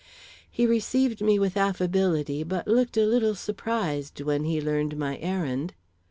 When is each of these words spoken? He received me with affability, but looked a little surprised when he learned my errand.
He 0.49 0.65
received 0.65 1.21
me 1.21 1.37
with 1.37 1.55
affability, 1.55 2.41
but 2.43 2.67
looked 2.67 2.97
a 2.97 3.05
little 3.05 3.35
surprised 3.35 4.19
when 4.21 4.45
he 4.45 4.59
learned 4.59 4.97
my 4.97 5.17
errand. 5.19 5.75